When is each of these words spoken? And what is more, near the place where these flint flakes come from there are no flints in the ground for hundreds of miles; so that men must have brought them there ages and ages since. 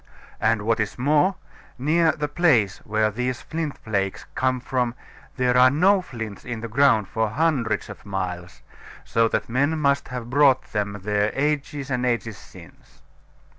And 0.39 0.63
what 0.63 0.79
is 0.79 0.97
more, 0.97 1.35
near 1.77 2.11
the 2.11 2.27
place 2.27 2.79
where 2.79 3.11
these 3.11 3.43
flint 3.43 3.77
flakes 3.77 4.25
come 4.33 4.59
from 4.59 4.95
there 5.37 5.55
are 5.55 5.69
no 5.69 6.01
flints 6.01 6.43
in 6.43 6.61
the 6.61 6.67
ground 6.67 7.07
for 7.07 7.29
hundreds 7.29 7.87
of 7.87 8.03
miles; 8.03 8.63
so 9.03 9.27
that 9.27 9.47
men 9.47 9.77
must 9.77 10.07
have 10.07 10.27
brought 10.31 10.63
them 10.71 11.01
there 11.03 11.29
ages 11.35 11.91
and 11.91 12.03
ages 12.03 12.35
since. 12.39 13.01